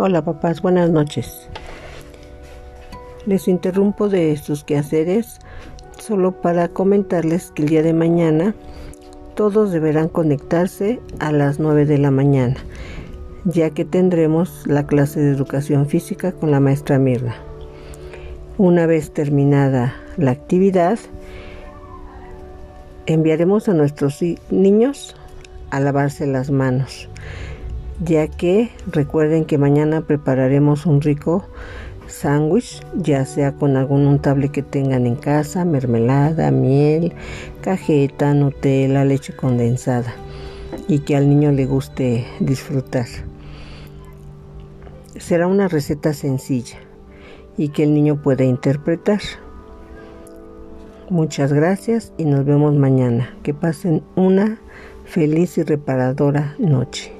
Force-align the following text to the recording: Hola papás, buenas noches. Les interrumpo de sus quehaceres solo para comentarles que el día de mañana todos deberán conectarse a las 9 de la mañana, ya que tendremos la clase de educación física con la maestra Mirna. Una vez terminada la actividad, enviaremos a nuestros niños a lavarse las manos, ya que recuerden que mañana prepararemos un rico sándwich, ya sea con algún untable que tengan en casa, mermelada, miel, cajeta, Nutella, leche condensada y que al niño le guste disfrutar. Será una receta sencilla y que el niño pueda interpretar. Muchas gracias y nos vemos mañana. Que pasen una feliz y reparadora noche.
Hola 0.00 0.24
papás, 0.24 0.62
buenas 0.62 0.90
noches. 0.90 1.48
Les 3.26 3.48
interrumpo 3.48 4.08
de 4.08 4.36
sus 4.36 4.62
quehaceres 4.62 5.40
solo 5.98 6.40
para 6.40 6.68
comentarles 6.68 7.50
que 7.50 7.62
el 7.62 7.68
día 7.68 7.82
de 7.82 7.94
mañana 7.94 8.54
todos 9.34 9.72
deberán 9.72 10.06
conectarse 10.06 11.00
a 11.18 11.32
las 11.32 11.58
9 11.58 11.84
de 11.84 11.98
la 11.98 12.12
mañana, 12.12 12.54
ya 13.44 13.70
que 13.70 13.84
tendremos 13.84 14.68
la 14.68 14.86
clase 14.86 15.18
de 15.18 15.32
educación 15.32 15.86
física 15.86 16.30
con 16.30 16.52
la 16.52 16.60
maestra 16.60 17.00
Mirna. 17.00 17.34
Una 18.56 18.86
vez 18.86 19.10
terminada 19.10 19.96
la 20.16 20.30
actividad, 20.30 21.00
enviaremos 23.06 23.68
a 23.68 23.74
nuestros 23.74 24.20
niños 24.52 25.16
a 25.70 25.80
lavarse 25.80 26.28
las 26.28 26.52
manos, 26.52 27.08
ya 28.00 28.28
que 28.28 28.70
recuerden 28.90 29.44
que 29.44 29.58
mañana 29.58 30.02
prepararemos 30.02 30.86
un 30.86 31.00
rico 31.00 31.44
sándwich, 32.06 32.80
ya 32.94 33.24
sea 33.24 33.52
con 33.52 33.76
algún 33.76 34.06
untable 34.06 34.48
que 34.50 34.62
tengan 34.62 35.06
en 35.06 35.16
casa, 35.16 35.64
mermelada, 35.64 36.50
miel, 36.50 37.12
cajeta, 37.60 38.34
Nutella, 38.34 39.04
leche 39.04 39.34
condensada 39.34 40.14
y 40.86 41.00
que 41.00 41.16
al 41.16 41.28
niño 41.28 41.52
le 41.52 41.66
guste 41.66 42.26
disfrutar. 42.40 43.06
Será 45.18 45.46
una 45.46 45.68
receta 45.68 46.12
sencilla 46.12 46.78
y 47.56 47.70
que 47.70 47.82
el 47.82 47.92
niño 47.92 48.22
pueda 48.22 48.44
interpretar. 48.44 49.20
Muchas 51.10 51.52
gracias 51.52 52.12
y 52.18 52.24
nos 52.24 52.44
vemos 52.44 52.74
mañana. 52.74 53.34
Que 53.42 53.52
pasen 53.52 54.02
una 54.14 54.58
feliz 55.04 55.58
y 55.58 55.62
reparadora 55.64 56.54
noche. 56.58 57.17